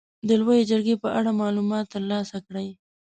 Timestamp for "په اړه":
1.03-1.31